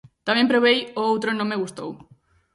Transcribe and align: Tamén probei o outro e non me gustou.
Tamén 0.27 0.49
probei 0.51 0.79
o 0.99 1.01
outro 1.11 1.27
e 1.31 1.37
non 1.37 1.49
me 1.49 1.61
gustou. 1.63 1.91